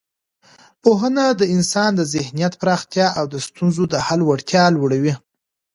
پوهنه 0.83 1.25
د 1.39 1.41
انسان 1.55 1.91
د 1.95 2.01
ذهن 2.13 2.37
پراختیا 2.61 3.07
او 3.19 3.25
د 3.33 3.35
ستونزو 3.47 3.83
د 3.89 3.95
حل 4.07 4.21
وړتیا 4.25 4.63
لوړوي. 4.75 5.13